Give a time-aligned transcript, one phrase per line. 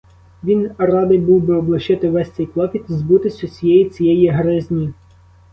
[0.43, 4.93] Він радий був би облишити увесь цей клопіт, збутись усієї цієї гризні.